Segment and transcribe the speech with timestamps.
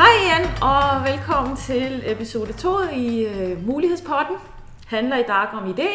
[0.00, 4.36] Hei igjen, og velkommen til episode to i uh, Mulighetspodden.
[4.90, 5.90] Handler i dag om idé.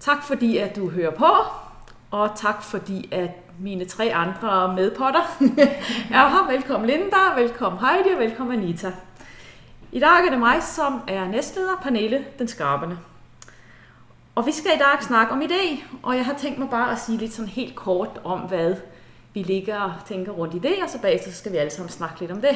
[0.00, 1.30] Takk fordi at du hører på,
[2.10, 5.38] og takk fordi at mine tre andre medpotter
[6.10, 6.46] er her.
[6.50, 8.92] Velkommen Linda, velkommen Heidi, og velkommen Anita.
[9.92, 12.98] I dag er det meg som er nestleder, Pernille den Skarpende.
[14.34, 17.00] Og vi skal i dag snakke om idé, og jeg har tenkt meg bare å
[17.00, 18.76] si litt sånn helt kort om hva
[19.34, 22.36] vi ligger og tenker rundt idé, og så bagefter skal vi alle sammen snakke litt
[22.36, 22.54] om det.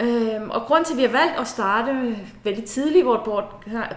[0.00, 1.96] Og grunnen til at vi har valgt å starte
[2.44, 3.20] veldig tidlig vår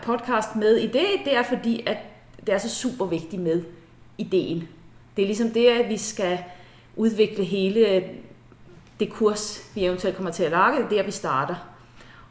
[0.03, 2.03] podkast med idé, det er fordi at
[2.43, 3.63] det er så superviktig med
[4.17, 4.67] ideen.
[5.15, 6.37] Det er ligesom det at vi skal
[6.95, 8.03] utvikle hele
[8.99, 10.77] det kurs vi eventuelt kommer til å lage.
[10.89, 11.55] Det er der vi starter.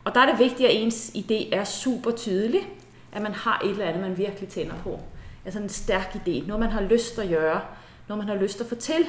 [0.04, 2.68] Og der er det viktig at ens idé er super tydelig,
[3.12, 5.00] At man har et eller annet man virkelig tænder på.
[5.44, 6.46] Altså en stærk idé.
[6.46, 7.60] noget man har lyst å gjøre.
[8.08, 9.06] Noe man har lyst å få til.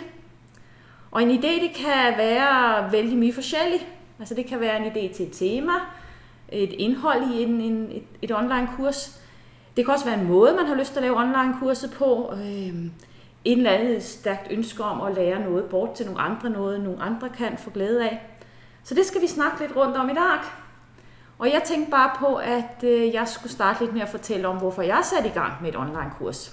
[1.11, 3.87] Og en idé det kan være veldig mye forskjellig.
[4.19, 5.71] Altså Det kan være en idé til et tema,
[6.49, 9.19] et innhold i en, en, et, et online-kurs.
[9.77, 12.33] Det kan også være en måde, man har lyst til å lave online-kurset på.
[12.33, 12.85] Øh,
[13.45, 17.01] en eller annet stærkt ønske om å lære noe bort til noen andre, noget noen
[17.01, 18.17] andre kan få glæde av.
[18.83, 20.39] Så det skal vi snakke litt rundt om i dag.
[21.39, 24.57] Og jeg tænkte bare på at øh, jeg skulle starte litt med å fortelle om
[24.57, 26.51] hvorfor jeg satte i gang med et online-kurs.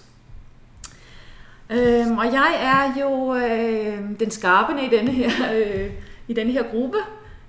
[1.71, 5.91] Øhm, og jeg er jo øh, den skarpende i denne her, øh,
[6.29, 6.99] i denne her gruppe.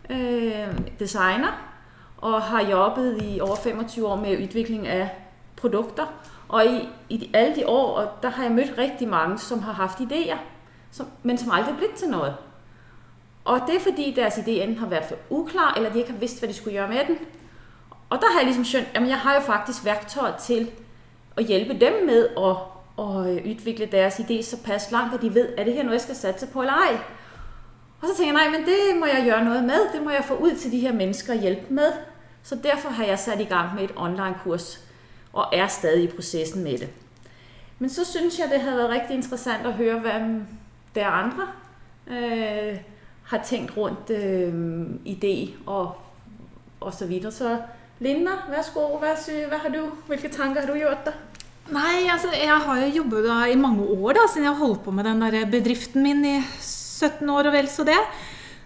[0.10, 0.68] Øh,
[1.00, 1.68] designer.
[2.18, 5.08] Og har jobbet i over 25 år med utvikling av
[5.56, 6.06] produkter.
[6.52, 10.00] Og i, i alle de år der har jeg møtt rigtig mange som har hatt
[10.00, 10.38] ideer,
[10.92, 12.34] som, men som aldri er blitt til noe.
[13.46, 16.20] Og det er fordi deres idé enten har vært for uklar, eller de ikke har
[16.20, 17.18] visst hva de skulle gjøre med den.
[18.10, 20.68] Og da har jeg liksom skjønt at jeg har jo faktisk verktøy til
[21.40, 22.52] å hjelpe dem med å,
[23.00, 26.20] å utvikle deres idé såpass langt at de vet er det her noe jeg skal
[26.20, 27.00] satse på eller ei.
[28.02, 29.88] Og så tenker jeg nei, men det må jeg gjøre noe med.
[29.94, 32.00] Det må jeg få ut til de her mennesker og hjelpe med.
[32.44, 34.80] Så derfor har jeg satt i gang med et online-kurs
[35.34, 36.90] og er stadig i prosessen med det.
[37.80, 40.16] Men så syns jeg det hadde vært riktig interessant å høre hva
[40.96, 41.48] der andre
[42.08, 42.78] øh,
[43.32, 44.54] har tenkt rundt øh,
[45.08, 45.96] idé og,
[46.80, 47.32] og så videre.
[47.32, 47.58] Så
[48.00, 49.00] Linda, vær så god.
[49.00, 49.16] Hva,
[49.50, 51.48] hva har du, hvilke tanker har du gjort deg?
[51.72, 55.08] Nei, altså, Jeg har jo jobbet i mange år da, siden jeg holdt på med
[55.08, 58.00] den der bedriften min i 17 år og vel så det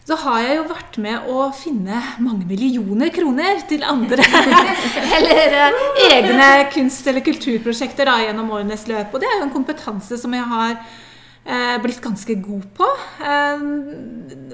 [0.06, 4.26] så har jeg jo vært med å finne mange millioner kroner til andre
[5.18, 5.80] eller eh,
[6.12, 9.16] egne kunst- eller kulturprosjekter da, gjennom årenes løp.
[9.16, 12.92] Og det er jo en kompetanse som jeg har eh, blitt ganske god på.
[13.26, 13.66] Eh,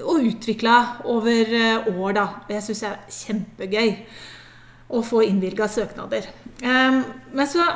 [0.00, 0.78] og utvikla
[1.12, 2.26] over eh, år, da.
[2.46, 3.94] Og jeg syns det er kjempegøy
[4.92, 6.32] å få innvilga søknader.
[6.64, 7.02] Eh,
[7.36, 7.68] men så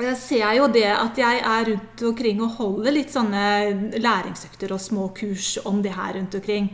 [0.00, 4.80] jeg ser jo det at jeg er rundt omkring og holder litt sånne læringsøkter og
[4.80, 6.70] små kurs om det her rundt omkring.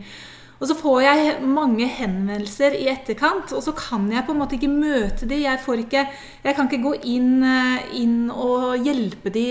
[0.59, 4.57] Og så får jeg mange henvendelser i etterkant, og så kan jeg på en måte
[4.57, 5.37] ikke møte de.
[5.45, 6.01] Jeg, ikke,
[6.43, 9.45] jeg kan ikke gå inn, eh, inn, og hjelpe de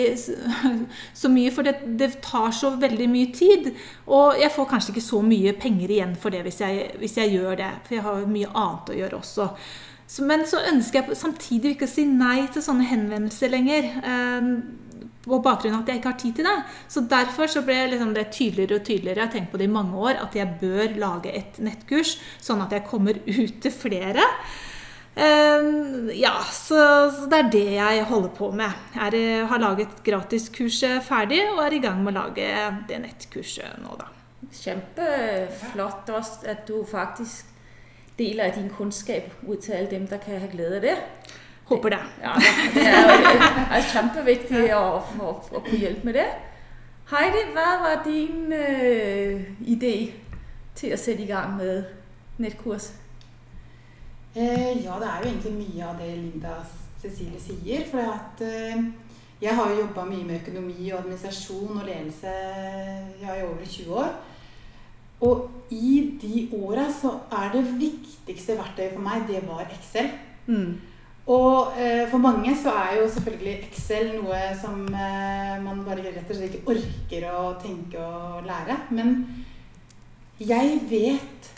[1.22, 3.70] så mye, for det, det, tar så veldig mye tid.
[4.04, 7.38] Og jeg får kanskje ikke så mye penger igjen for det hvis jeg, hvis jeg
[7.38, 9.48] gjør det, for jeg har mye annet å gjøre også.
[10.24, 13.90] Men så ønsker jeg samtidig ikke å si nei til sånne henvendelser lenger.
[14.00, 14.52] Eh,
[15.28, 16.54] på bakgrunn av at jeg ikke har tid til det.
[16.88, 19.18] Så derfor så ble liksom det tydeligere og tydeligere.
[19.18, 22.64] Jeg har tenkt på det i mange år at jeg bør lage et nettkurs, sånn
[22.64, 24.24] at jeg kommer ut til flere.
[25.18, 26.78] Uh, ja, så,
[27.26, 28.86] det er det jeg holder på med.
[28.94, 32.46] Jeg har laget gratiskurset ferdig og er i gang med å lage
[32.88, 34.12] det nettkurset nå, da.
[34.54, 37.57] Kjempeflott at du faktisk
[38.18, 40.96] deler av din kunnskap ut til alle dem der kan ha glæde av det.
[41.68, 41.98] Håper det.
[42.22, 42.32] Ja,
[42.74, 43.10] det er,
[43.76, 44.84] er kjempeviktig å,
[45.20, 46.28] å, å kunne hjelpe med det.
[47.08, 49.92] Heidi, hva var din øh, idé
[50.76, 51.84] til å sette i gang med
[52.40, 52.90] nettkurs?
[54.34, 56.56] Eh, ja, det er jo egentlig mye av det Linda
[57.02, 57.86] Cecilie sier.
[57.90, 58.82] For at, eh,
[59.40, 62.34] jeg har jo jobba mye med økonomi og administrasjon og ledelse
[63.22, 64.12] ja, i over 20 år.
[65.24, 70.12] Og i de åra så er det viktigste verktøyet for meg, det var Excel.
[70.46, 70.78] Mm.
[71.28, 76.22] Og eh, for mange så er jo selvfølgelig Excel noe som eh, man bare rett
[76.22, 78.78] og slett ikke orker å tenke og lære.
[78.96, 79.18] Men
[80.40, 81.50] jeg vet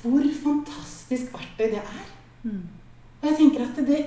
[0.00, 2.08] hvor fantastisk verktøy det er.
[2.46, 2.64] Mm.
[3.20, 4.00] Og jeg tenker at det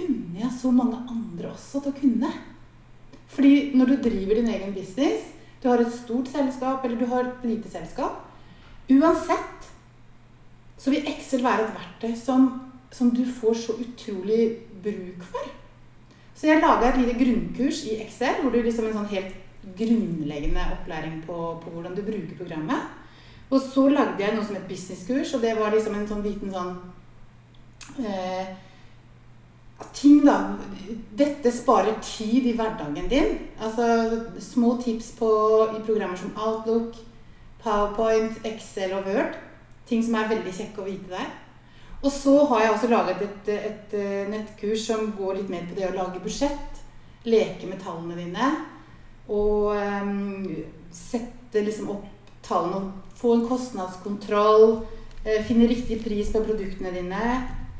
[0.00, 2.32] unner jeg så mange andre også til å kunne.
[3.34, 5.28] Fordi når du driver din egen business,
[5.60, 8.23] du har et stort selskap, eller du har et lite selskap.
[8.90, 9.68] Uansett
[10.78, 12.48] så vil Excel være et verktøy som,
[12.92, 14.48] som du får så utrolig
[14.84, 15.52] bruk for.
[16.34, 19.40] Så jeg laga et lite grunnkurs i Excel, hvor du liksom en sånn helt
[19.78, 22.90] grunnleggende opplæring på, på hvordan du bruker programmet.
[23.50, 26.52] Og så lagde jeg noe som et businesskurs, og det var liksom en sånn liten
[26.52, 26.74] sånn
[28.04, 28.52] eh,
[29.94, 30.36] ting, da.
[31.16, 33.36] Dette sparer tid i hverdagen din.
[33.62, 33.86] Altså
[34.42, 35.30] små tips på,
[35.78, 36.98] i programmer som Outlook,
[37.64, 39.38] PowerPoint, Excel og Word.
[39.88, 41.32] Ting som er veldig kjekke å vite der.
[42.04, 45.76] Og så har jeg også laget et, et, et nettkurs som går litt mer på
[45.78, 46.82] det å lage budsjett.
[47.24, 48.50] Leke med tallene dine.
[49.32, 50.44] Og um,
[50.92, 54.82] sette liksom opp tallene få en kostnadskontroll.
[55.24, 57.24] Uh, finne riktig pris på produktene dine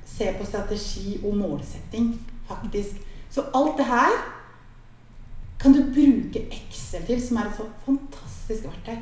[0.06, 2.14] se på strategi og målsetting,
[2.48, 3.00] faktisk.
[3.30, 4.10] Så alt det her
[5.60, 8.98] kan du bruke Excel til, som er et så fantastisk verktøy.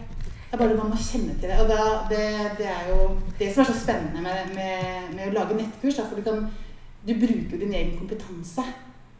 [0.52, 1.60] Det er bare man må kjenne til det.
[1.60, 2.24] Og da, det,
[2.58, 5.96] det, er jo det som er så spennende med, med, med å lage nettkurs.
[5.96, 6.42] Da, for du, kan,
[7.08, 8.64] du bruker din egen kompetanse.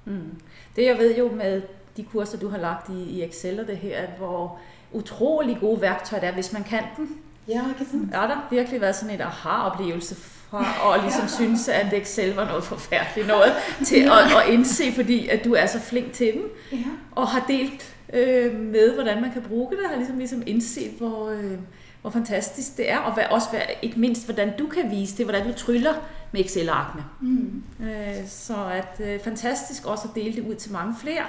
[0.04, 0.34] Mm.
[0.76, 1.62] Det jeg vet jo med
[1.96, 4.58] de kurser du har lagt i, i Excel, og det her, hvor
[4.92, 7.08] utrolig gode verktøy det er hvis man kan dem.
[7.48, 8.12] Ja, ikke sant?
[8.14, 12.52] Ja, det har virkelig vært sånn en aha-opplevelse fra å liksom synes at Excel var
[12.52, 13.48] noe forferdelig noe,
[13.88, 17.88] til å, å, innse fordi at du er så flink til den, og har delt
[18.12, 19.84] øh, med hvordan man kan bruke det.
[19.90, 21.58] Har liksom, liksom indset, hvor, øh,
[22.02, 23.46] hvor, fantastisk det er, og også
[23.82, 25.94] ikke minst hvordan du kan vise det, hvordan du tryller
[26.32, 27.04] med Excel-arkene.
[27.20, 27.62] Mm.
[27.80, 31.24] Øh, så at øh, fantastisk også å dele det ut til mange flere.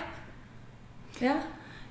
[1.21, 1.33] Ja.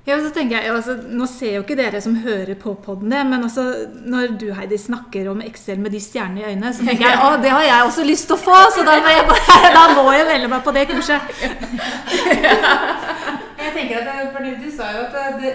[0.06, 3.44] Ja, så tenker jeg, altså, Nå ser jo ikke dere som hører på podene, men
[3.46, 3.62] også
[4.02, 7.36] når du Heidi, snakker om Excel med de stjernene i øynene, så tenker jeg å,
[7.42, 10.08] det har jeg også lyst til å få, så da må jeg, bare, da må
[10.16, 11.20] jeg melde meg på det kurset.
[13.62, 15.52] Jeg tenker at det, Du sa jo at det,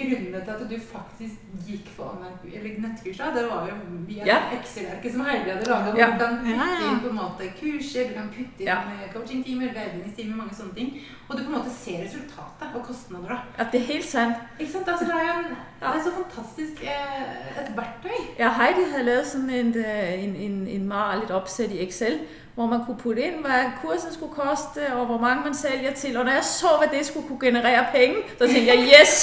[0.00, 1.34] grunnene til at du faktisk
[1.66, 3.74] gikk for nettkurs, det var jo
[4.08, 4.38] via ja.
[4.56, 5.92] Excel-arket som Heidi hadde laga.
[5.98, 6.08] Ja.
[6.10, 8.78] Du kan putte inn på en måte kurser, du kan putte inn ja.
[9.14, 10.92] coachingtimer, veiledningstimer, mange sånne ting.
[11.28, 13.28] Og du på en måte ser resultatet og kostnader.
[13.28, 13.38] da.
[13.58, 14.42] Ja, det er helt sant.
[14.58, 14.88] Ikke sant?
[14.88, 18.18] Altså, det er jo en, det er så fantastisk eh, et verktøy.
[18.38, 22.22] Ja, Heidi hadde laget sånn en, en, en, en mal, et oppsett i Excel
[22.54, 26.16] hvor man kunne putte inn hva kursen skulle koste, og hvor mange man selger til.
[26.18, 29.14] Og når jeg så hva det skulle kunne generere penger, så tenkte jeg yes!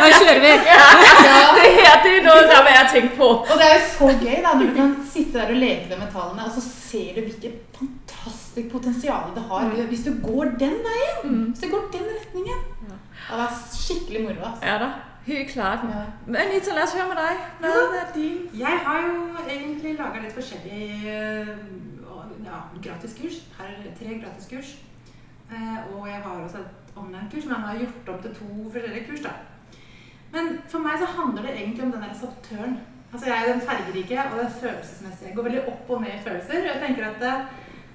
[0.00, 0.52] Nå kjører vi!
[1.54, 3.30] Det her det er noe som jeg har tenkt på.
[3.44, 6.10] Og det er jo så gøy da, når du kan sitte der og leke med
[6.16, 9.88] tallene, og så ser du hvilket fantastisk potensial det har mm.
[9.90, 11.24] hvis du går den veien.
[11.24, 11.42] Mm.
[11.50, 12.62] Hvis du går den retningen.
[12.88, 13.00] Ja.
[13.24, 14.40] Det er skikkelig moro.
[14.50, 14.66] Altså.
[14.66, 14.94] Ja da.
[15.26, 15.84] Helt klart.
[15.88, 16.04] Ja.
[16.40, 17.44] Anita, la oss høre med deg.
[17.62, 18.40] Hva er din?
[18.60, 21.14] Jeg har jo egentlig laga litt forskjellige
[22.44, 23.38] ja, gratiskurs.
[23.58, 24.74] Her er tre gratiskurs.
[25.48, 29.06] Eh, og jeg har også et online-kurs, men jeg har gjort om til to forskjellige
[29.08, 29.24] kurs.
[29.24, 29.32] da.
[30.34, 32.76] Men for meg så handler det egentlig om den der.
[33.12, 35.28] Altså Jeg er den fargerike og det følelsesmessige.
[35.28, 36.60] Jeg går veldig opp og ned i følelser.
[36.60, 37.34] Og jeg tenker at det,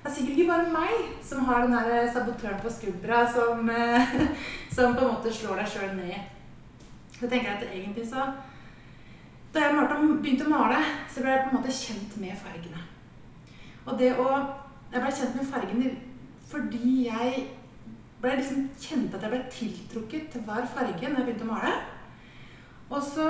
[0.03, 3.71] det er sikkert ikke bare meg som har den der sabotøren på skuldra som,
[4.75, 6.38] som på en måte slår deg sjøl ned.
[7.19, 8.29] Så jeg tenker at egentlig så
[9.53, 9.75] Da jeg
[10.21, 10.77] begynte å male,
[11.09, 12.83] så ble jeg på en måte kjent med fargene.
[13.85, 14.27] Og det å
[14.93, 15.95] Jeg ble kjent med fargene
[16.49, 17.43] fordi jeg
[18.23, 21.73] ble liksom kjente at jeg ble tiltrukket til hver farge når jeg begynte å male.
[22.89, 23.27] Og så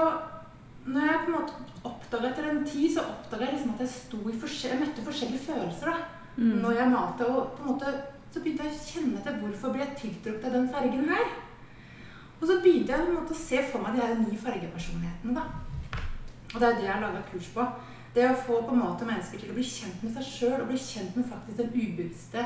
[0.86, 3.90] når jeg på en måte oppdaga etter en tid, så oppdaga jeg liksom at jeg
[3.90, 5.98] i jeg møtte forskjellige følelser da,
[6.38, 6.56] mm.
[6.64, 7.28] når jeg malte.
[7.28, 7.92] Og på en måte
[8.32, 11.30] så begynte jeg å kjenne etter hvorfor ble jeg tiltrukket av den fargen her.
[12.40, 15.36] Og så begynte jeg måte, å se for meg de her ni fargepersonlighetene.
[15.36, 15.44] da.
[16.54, 17.66] Og det er det jeg har laga kurs på.
[18.16, 20.72] Det å få på en måte mennesker til å bli kjent med seg sjøl og
[20.72, 22.46] bli kjent med faktisk den ubevisste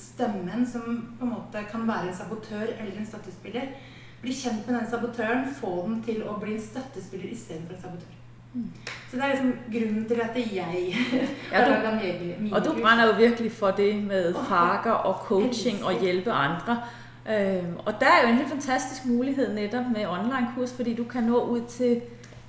[0.00, 0.84] stemmen som
[1.18, 3.74] på en måte kan være en sabotør eller en støttespiller.
[4.22, 8.20] Bli kjent med den sabotøren, få den til å bli en støttespiller istedenfor en sabotør.
[8.54, 8.70] Mm.
[9.10, 10.94] Så det er liksom grunnen til at jeg
[11.52, 12.52] ja, du, har kurs.
[12.52, 16.78] Og du brenner jo virkelig for det med farger og coaching og hjelpe andre.
[17.28, 21.22] Øhm, og der er jo en helt fantastisk mulighet nettopp med online-kurs, fordi du kan
[21.22, 22.00] nå ut til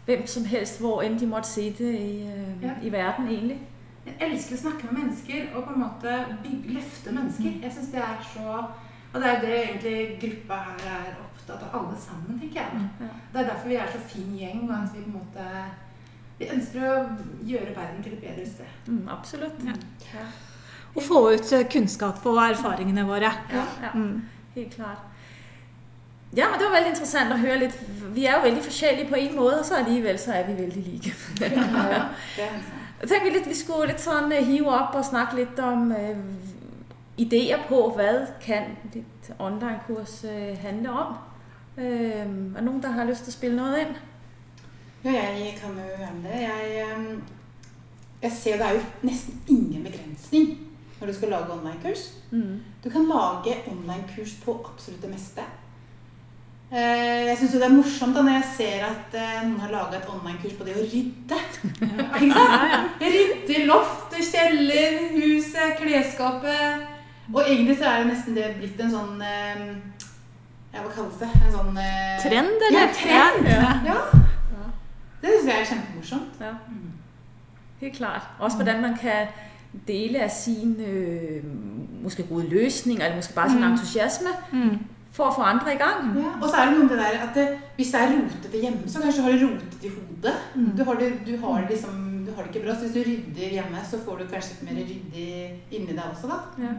[0.05, 2.71] hvem som helst, hvor enn de måtte sitte i, øh, ja.
[2.83, 3.59] i verden, egentlig.
[4.05, 7.55] Jeg elsker å snakke med mennesker og på en måte bygge, løfte mennesker.
[7.55, 7.63] Mm.
[7.63, 8.65] Jeg synes det er så
[9.15, 12.69] Og det er det egentlig gruppa her er opptatt av, alle sammen, tenker jeg.
[12.73, 13.05] Mm.
[13.05, 13.13] Ja.
[13.33, 15.45] Det er derfor vi er så fin gjeng, og at vi på en måte
[16.37, 16.95] vi ønsker å
[17.47, 18.73] gjøre verden til et bedre sted.
[18.87, 19.61] Mm, absolutt.
[19.63, 19.75] Ja.
[20.13, 20.25] Ja.
[20.95, 23.31] Og få ut kunnskap og erfaringene våre.
[23.53, 23.63] Ja,
[23.93, 24.21] mm.
[24.55, 24.97] Helt klart.
[26.35, 27.75] Ja, men det var veldig interessant å høre litt.
[28.15, 30.83] Vi er jo veldig forskjellige på en måte, og så allikevel så er vi veldig
[30.87, 31.13] like.
[32.99, 36.19] Jeg tenkte litt, Vi skulle litt sånn eh, hive opp og snakke litt om uh,
[37.19, 38.11] ideer på hva
[38.43, 41.15] kan ditt online-kurs uh, handle om.
[41.77, 43.97] Øh, er det noen som har lyst til å spille noe inn?
[45.03, 46.37] Ja, jeg kan jo gjerne det.
[46.45, 47.09] Jeg, ehm,
[48.21, 50.64] jeg ser det er jo nesten ingen begrensning
[50.99, 52.03] når du skal lage online-kurs.
[52.31, 52.59] Mm.
[52.83, 55.43] Du kan lage online-kurs på absolutt det meste.
[56.71, 59.99] Eh, Jeg syns det er morsomt da når jeg ser at eh, noen har laga
[59.99, 61.39] et online-kurs på det å rydde.
[61.75, 63.03] Ikke sant?
[63.03, 66.87] Rydde loft, kjeller, huset, klesskapet.
[67.33, 69.61] Og egentlig så er det nesten det blitt en sånn eh,
[70.75, 71.29] Ja, hva kalles det?
[71.41, 71.77] En sånn
[72.25, 72.81] Trend, eller?
[72.81, 73.47] Ja, trend.
[73.49, 73.71] Ja.
[73.85, 74.65] Ja.
[75.21, 76.41] Det syns jeg er kjempemorsomt.
[76.43, 76.51] Ja.
[77.81, 78.27] Helt klart.
[78.39, 79.29] Også hvordan man kan
[79.87, 81.43] dele af sin øh,
[82.03, 83.71] måske gode løsninger, eller måske bare sin Mm.
[83.71, 84.77] entusiasme, Mm.
[85.11, 86.15] for å få andre i gang.
[86.17, 86.31] Ja.
[86.41, 88.81] Og så er det noe med det der at det, hvis det er rotete hjemme,
[88.87, 90.35] så kanskje du har det rotete i hodet.
[90.77, 92.73] Du har det, du har liksom du har det ikke bra.
[92.75, 96.27] Så hvis du rydder hjemme, så får du kanskje litt mer ryddig inni deg også,
[96.27, 96.39] da.
[96.63, 96.71] Ja.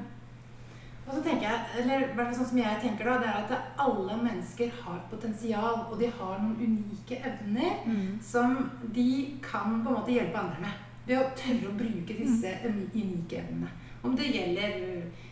[1.08, 4.16] Og så tenker jeg, eller hvert sånn som jeg tenker da, det er at alle
[4.22, 8.18] mennesker har potensial, og de har noen unike evner Mm.
[8.22, 10.74] som de kan på en måte hjelpe andre med.
[11.06, 13.70] Ved å tørre å bruke disse unike evnene.
[14.06, 15.26] Om det gjelder uh,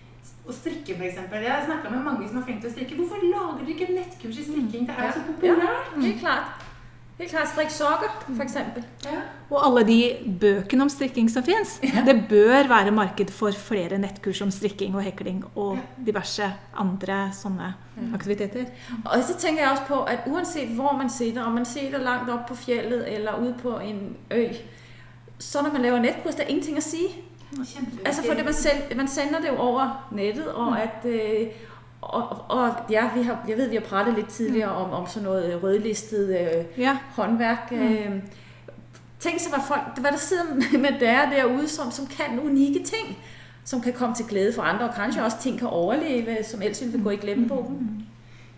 [0.47, 1.19] å strikke, f.eks.
[1.19, 3.01] Jeg har snakka med mange som er flinke til å strikke.
[3.01, 4.87] Hvorfor lager dere ikke nettkurs i strikking?
[4.89, 5.99] Det er jo så populært.
[5.99, 6.65] Helt klart.
[7.15, 8.83] Helt klart strikk sokker, for eksempel.
[9.07, 9.21] Ja.
[9.47, 9.99] Og alle de
[10.41, 11.77] bøkene om strikking som fins.
[11.79, 17.71] Det bør være marked for flere nettkurs om strikking og hekling og diverse andre sånne
[18.19, 18.67] aktiviteter.
[19.05, 22.33] Og så tenker jeg også på, at uansett hvor man sitter, om man sitter langt
[22.35, 24.03] oppe på fjellet eller ude på en
[24.35, 24.43] ø,
[25.51, 27.05] så når man laver netkurs, det er ingenting å si.
[27.55, 28.07] Kjempeviktig.
[28.07, 31.47] Altså fordi man, selv, man sender det jo over nettet, og at øh,
[32.01, 35.23] og, og ja, vi har, jeg ved, vi har pratet litt tidligere om, om sådan
[35.29, 36.97] noget rødlistet øh, Ja.
[37.17, 37.73] håndværk.
[37.73, 38.11] Øh,
[39.21, 40.45] tænk sig, hvad, folk, hvad der sidder
[40.85, 43.19] med der derude, som, som kan unikke ting,
[43.65, 46.81] som kan komme til glæde for andre, og kanskje også ting kan overleve, som ellers
[46.81, 48.07] ville gå i glemmebogen.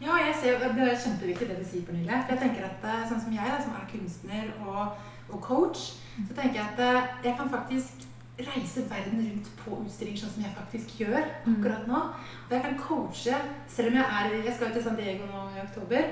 [0.02, 2.12] Ja, jeg ser, Det er kjempeviktig det du sier, Pernille.
[2.30, 4.88] Jeg tenker at Sånn som jeg, da, som er kunstner og,
[5.32, 5.94] og coach,
[6.28, 8.06] så tenker jeg at eh, jeg kan faktisk
[8.38, 12.00] reise verden rundt på utstillinger, sånn som jeg faktisk gjør akkurat nå.
[12.46, 13.36] Og jeg kan coache,
[13.68, 16.02] selv om jeg er Jeg skal jo til San Diego nå i oktober.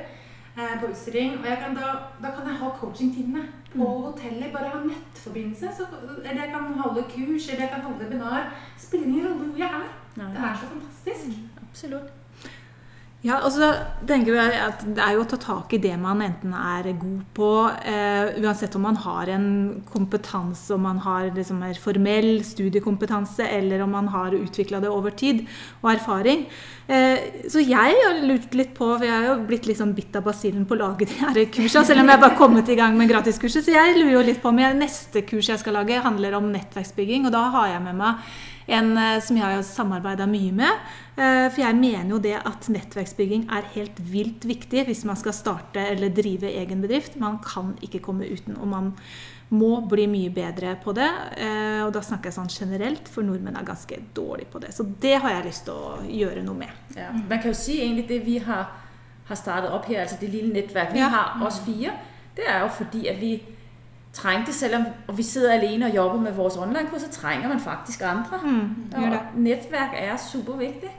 [0.56, 1.92] eh, På utstilling, og jeg kan da,
[2.22, 3.44] da kan jeg ha coachingtimene
[3.74, 4.52] på hotellet.
[4.52, 5.68] Bare ha nettforbindelse.
[5.76, 5.86] Så,
[6.24, 8.52] eller jeg kan holde kurs, eller jeg kan holde webinar.
[8.78, 9.88] Spiller ingen rolle hvor jeg er.
[10.34, 11.38] Det er så fantastisk.
[11.68, 12.12] Absolut.
[13.24, 13.70] Ja, og så
[14.04, 17.22] tenker jeg at Det er jo å ta tak i det man enten er god
[17.36, 17.50] på,
[17.88, 19.46] eh, uansett om man har en
[19.88, 25.16] kompetanse, om man har liksom mer formell studiekompetanse, eller om man har utvikla det over
[25.16, 25.46] tid
[25.80, 26.44] og erfaring.
[26.86, 30.14] Eh, så jeg har lurt litt på, for jeg har jo blitt litt sånn bitt
[30.20, 32.98] av basillen på å lage de her kursene, selv om jeg bare kommet i gang
[32.98, 33.64] med gratiskurset.
[33.64, 36.52] Så jeg lurer jo litt på om jeg, neste kurs jeg skal lage, handler om
[36.52, 38.34] nettverksbygging, og da har jeg med meg
[38.66, 40.92] en eh, som jeg har samarbeida mye med.
[41.16, 45.32] Eh, For jeg mener jo det at nettverksbygging er helt vilt viktig hvis man skal
[45.32, 47.16] starte eller drive egen bedrift.
[47.20, 48.92] Man kan ikke komme uten, og man
[49.54, 51.10] må bli mye bedre på det.
[51.36, 54.74] Eh, Og da snakker jeg sånn generelt, for nordmenn er ganske dårlige på det.
[54.74, 56.70] Så det har jeg lyst til å gjøre noe med.
[56.96, 57.12] Ja.
[57.12, 58.70] Man kan jo si egentlig det vi har,
[59.28, 61.08] har startet opp her, altså det lille nettverk vi Ja.
[61.08, 61.92] har, oss fire,
[62.36, 63.42] det er jo fordi at vi
[64.12, 64.74] trengte, selv
[65.08, 68.40] om vi sidder alene og jobber med vores online-kurs, så trenger man faktisk andre.
[68.44, 68.92] Mm.
[68.96, 70.90] Og nettverk er superviktig.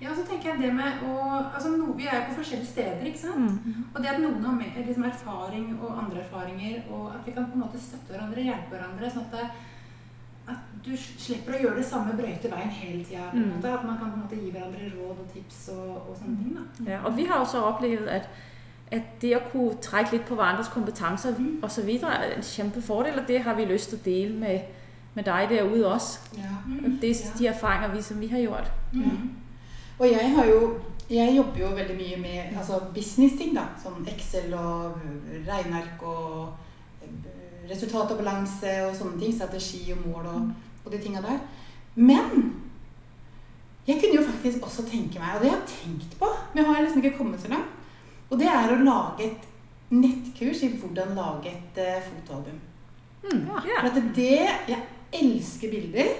[0.00, 1.16] Ja, så tenker jeg det med å
[1.54, 3.58] altså Vi er på forskjellige steder, ikke sant?
[3.64, 3.82] Mm.
[3.94, 7.50] Og det at noen har med, liksom, erfaring og andre erfaringer, og at vi kan
[7.50, 11.82] på en måte støtte hverandre, hjelpe hverandre, sånn at, det, at du slipper å gjøre
[11.82, 13.26] det samme brøyte veien hele tida.
[13.34, 13.58] Mm.
[13.60, 16.56] At man kan på en måte gi hverandre råd og tips og, og sånne ting.
[16.56, 16.94] da.
[16.94, 18.30] Ja, og vi har også opplevd at,
[18.90, 23.20] at det å kunne trekke litt på hverandres kompetanser og så videre er en kjempefordel,
[23.20, 24.72] og det har vi lyst til å dele med,
[25.12, 26.40] med deg derude også.
[26.40, 26.56] Ja.
[27.04, 28.72] Det er de erfaringer vi, som vi har gjort.
[28.96, 29.39] Mm.
[30.00, 30.60] Og jeg har jo
[31.10, 33.64] jeg jobber jo veldig mye med altså business-ting, da.
[33.82, 35.00] Sånn Excel og
[35.46, 36.52] regneark og
[37.02, 39.34] eh, resultat og balanse og sånne ting.
[39.34, 40.52] Strategi og mål og,
[40.84, 41.40] og de tinga der.
[41.98, 42.54] Men
[43.88, 46.70] jeg kunne jo faktisk også tenke meg, og det jeg har tenkt på, men jeg
[46.70, 47.78] har liksom ikke kommet så langt,
[48.30, 49.46] og det er å lage et
[49.90, 52.60] nettkurs i hvordan lage et uh, fotoalbum.
[53.24, 53.48] Mm.
[53.48, 53.62] Ja.
[53.66, 53.80] Ja.
[53.80, 54.36] For at det
[54.70, 54.82] Jeg
[55.18, 56.12] elsker bilder.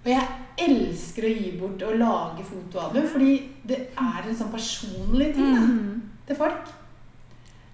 [0.00, 0.26] Og jeg
[0.64, 3.34] elsker å gi bort og lage fotoalbum, fordi
[3.68, 6.00] det er en sånn personlig ting da, Mm.
[6.26, 6.68] til folk.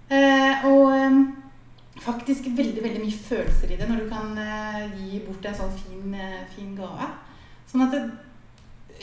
[0.09, 1.17] Eh, og eh,
[1.99, 5.73] faktisk veldig veldig mye følelser i det når du kan eh, gi bort en sånn
[5.75, 7.07] fin, eh, fin gave.
[7.71, 8.11] Sånn at det,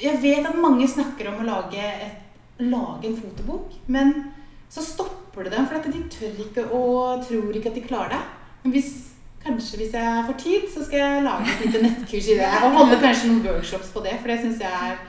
[0.03, 2.17] Jeg vet at mange snakker om å lage, et,
[2.59, 4.33] lage en fotobok, men
[4.69, 8.11] så stopper det dem, for at de tør ikke og tror ikke at de klarer
[8.11, 8.23] det.
[8.65, 9.14] Men hvis,
[9.45, 12.53] kanskje hvis jeg får tid, så skal jeg lage et lite nettkurs i det.
[12.65, 15.03] Og holde kanskje noen workshops på det, for det syns jeg er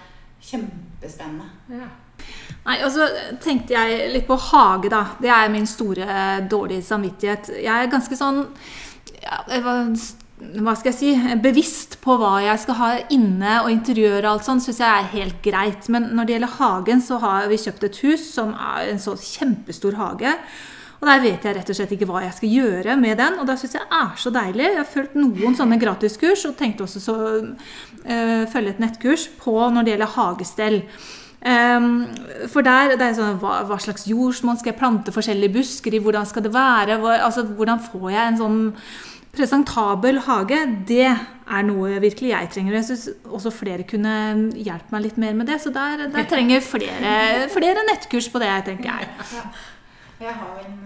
[0.45, 1.47] Kjempespennende.
[1.73, 1.87] Ja.
[2.65, 3.07] Nei, og så
[3.41, 5.01] tenkte jeg litt på hage, da.
[5.21, 6.05] Det er min store
[6.49, 7.51] dårlige samvittighet.
[7.61, 8.43] Jeg er ganske sånn
[9.21, 14.31] ja, hva, skal jeg si bevisst på hva jeg skal ha inne, og interiør og
[14.35, 15.89] alt sånt, syns jeg er helt greit.
[15.93, 19.15] Men når det gjelder hagen, så har vi kjøpt et hus som er en så
[19.17, 20.33] kjempestor hage.
[21.01, 23.39] Og der vet jeg rett og slett ikke hva jeg skal gjøre med den.
[23.41, 24.65] Og da syns jeg er så deilig.
[24.69, 29.55] Jeg har fulgt noen sånne gratiskurs, og tenkte også så uh, følge et nettkurs på
[29.75, 30.81] når det gjelder hagestell.
[31.45, 32.07] Um,
[32.49, 36.01] for der det er sånn, hva, hva, slags jordsmonn skal jeg plante forskjellige busker i?
[36.01, 36.97] Hvordan skal det være?
[37.03, 38.57] Hva, altså, hvordan får jeg en sånn
[39.35, 40.63] presentabel hage?
[40.89, 42.79] Det er noe virkelig jeg trenger.
[42.79, 44.15] Jeg syns også flere kunne
[44.55, 45.59] hjulpet meg litt mer med det.
[45.61, 47.15] Så der, der trenger flere,
[47.53, 49.45] flere nettkurs på det, tenker jeg.
[50.25, 50.79] Jeg har en,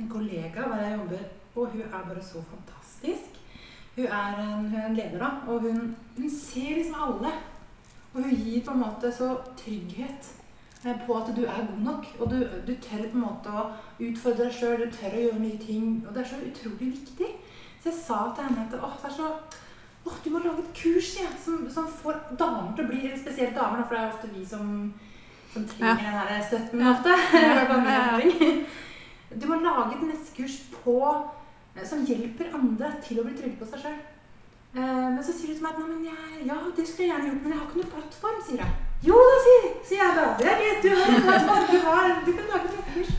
[0.00, 1.24] en kollega der jeg jobber,
[1.56, 3.36] og hun er bare så fantastisk.
[3.96, 7.32] Hun er en, hun er en leder, da, og hun, hun ser liksom alle.
[8.14, 10.32] Og hun gir på en måte så trygghet
[11.06, 12.06] på at du er god nok.
[12.18, 13.66] Og du, du tør på en måte å
[13.98, 15.90] utfordre deg sjøl, du tør å gjøre nye ting.
[16.06, 17.30] Og det er så utrolig viktig.
[17.82, 19.32] Så jeg sa til henne at det er så
[20.06, 23.56] åh, du må lage et kurs ja, som, som, får damer til å bli Spesielt
[23.58, 24.70] damer, for det er ofte vi som,
[25.52, 26.26] som trenger ja.
[26.28, 27.16] den støtten ofte.
[29.40, 30.98] du må lage et nettkurs på,
[31.84, 33.98] som hjelper andre til å bli trygge på seg sjøl.
[34.76, 37.30] Uh, men så sier du til meg at men jeg, ja, det skulle jeg gjerne
[37.30, 38.42] gjort, men jeg har ikke noen plattform.
[38.44, 38.74] sier jeg.
[39.08, 40.26] Jo da, sier, sier jeg da.
[40.38, 41.64] Det er greit, du har en plattform.
[41.70, 43.10] Du, har, du kan lage et nettkurs.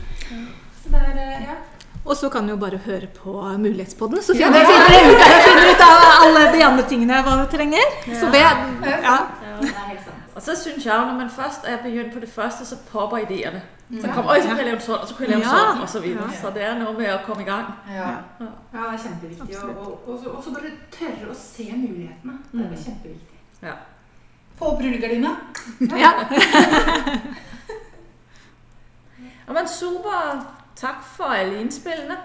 [0.80, 1.58] Så det er, uh, ja.
[2.00, 6.06] Og så kan du jo bare høre på Mulighetspodden, så finner, ja, ut, ut av
[6.24, 7.98] alle de andre tingene hva du trenger.
[8.08, 9.18] Så det ja.
[10.40, 13.62] Og så syns jeg når man først er begynt på det første, så popper ideene.
[14.00, 15.88] Så kommer, Oi, så kan jeg leve sånn, og så kan jeg leve sånn, og
[15.92, 16.28] så videre.
[16.40, 17.66] Så det er noe med å komme i gang.
[17.92, 18.06] Ja,
[18.40, 19.58] ja det er kjempeviktig.
[19.68, 22.38] Og, og, så bare tørre å se mulighetene.
[22.54, 23.38] Det er kjempeviktig.
[23.66, 23.76] Ja.
[24.56, 25.34] På rullegardina.
[26.00, 26.12] Ja.
[29.44, 30.40] ja, men super.
[30.80, 32.16] Takk for alle innspillene.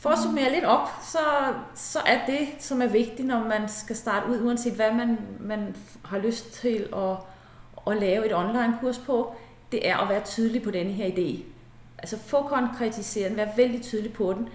[0.00, 1.20] For å summere litt opp, så,
[1.76, 5.66] så, er det som er viktig når man skal starte ut, uansett hva man, man
[6.08, 7.18] har lyst til å,
[7.84, 9.18] å lage et online-kurs på,
[9.72, 11.44] det er å være tydelig på denne her ideen.
[12.00, 14.48] Altså Få konkretisert den, være veldig tydelig på den.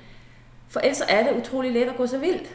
[0.67, 2.49] For ellers er det utrolig lett å gå så vilt.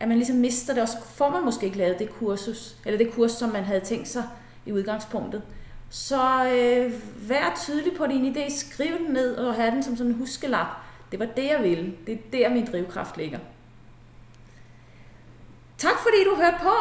[0.00, 2.98] At man liksom mister det, og så får man måske ikke lavet det kursus, eller
[2.98, 5.42] det kurs som man hadde tenkt seg i utgangspunktet.
[5.90, 6.18] Så
[6.50, 6.90] øh,
[7.28, 8.48] vær tydelig på din idé.
[8.50, 10.80] Skriv den ned og ha den som en huskelapp
[11.14, 11.92] det var det jeg ville.
[12.06, 13.38] Det er der min drivkraft ligger.
[15.78, 16.74] Takk fordi du hørte på.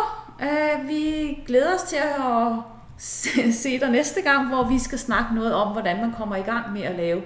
[0.45, 2.63] Øh, vi gleder oss til å
[3.61, 6.71] se deg neste gang, hvor vi skal snakke noe om hvordan man kommer i gang
[6.73, 7.21] med å lave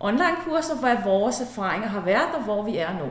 [0.00, 3.08] online-kurser, hva våre erfaringer har vært, og hvor vi er nå.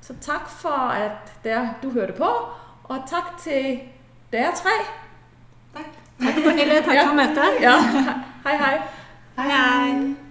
[0.00, 1.36] Så takk for at
[1.82, 2.32] du hørte på,
[2.84, 3.78] og takk til
[4.32, 4.78] dere tre.
[5.76, 6.00] Takk.
[6.24, 6.80] Takk, Pernille.
[6.80, 7.06] Takk ja.
[7.08, 7.60] for møtet.
[7.60, 7.78] Ja.
[8.48, 8.76] Hei, hei.
[9.36, 10.21] Hei, hei.